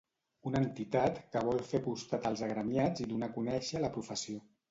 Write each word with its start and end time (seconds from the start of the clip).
Una 0.51 0.61
entitat 0.65 1.19
que 1.35 1.43
vol 1.49 1.61
fer 1.73 1.81
costat 1.89 2.25
als 2.29 2.43
agremiats 2.49 3.05
i 3.05 3.09
donar 3.13 3.31
a 3.33 3.35
conèixer 3.39 3.83
la 3.85 3.93
professió. 3.99 4.43